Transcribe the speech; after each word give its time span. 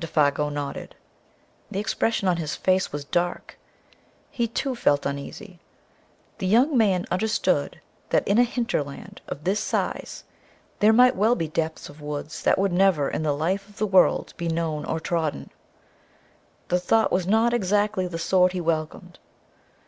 Défago 0.00 0.52
nodded. 0.52 0.96
The 1.70 1.78
expression 1.78 2.26
on 2.26 2.38
his 2.38 2.56
face 2.56 2.90
was 2.90 3.04
dark. 3.04 3.56
He, 4.28 4.48
too, 4.48 4.74
felt 4.74 5.06
uneasy. 5.06 5.60
The 6.38 6.48
younger 6.48 6.74
man 6.74 7.06
understood 7.12 7.80
that 8.10 8.26
in 8.26 8.38
a 8.38 8.42
hinterland 8.42 9.20
of 9.28 9.44
this 9.44 9.60
size 9.60 10.24
there 10.80 10.92
might 10.92 11.14
well 11.14 11.36
be 11.36 11.46
depths 11.46 11.88
of 11.88 12.00
wood 12.00 12.30
that 12.42 12.58
would 12.58 12.72
never 12.72 13.08
in 13.08 13.22
the 13.22 13.30
life 13.30 13.68
of 13.68 13.76
the 13.78 13.86
world 13.86 14.34
be 14.36 14.48
known 14.48 14.84
or 14.84 14.98
trodden. 14.98 15.48
The 16.66 16.80
thought 16.80 17.12
was 17.12 17.28
not 17.28 17.54
exactly 17.54 18.08
the 18.08 18.18
sort 18.18 18.50
he 18.50 18.60
welcomed. 18.60 19.20